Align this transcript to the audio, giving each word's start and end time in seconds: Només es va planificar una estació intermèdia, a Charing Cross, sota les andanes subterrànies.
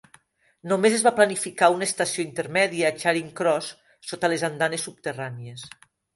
Només 0.69 0.95
es 0.99 1.03
va 1.07 1.11
planificar 1.19 1.69
una 1.75 1.87
estació 1.89 2.23
intermèdia, 2.29 2.89
a 2.93 2.97
Charing 3.05 3.29
Cross, 3.43 3.69
sota 4.13 4.33
les 4.35 4.49
andanes 4.51 4.89
subterrànies. 4.91 5.69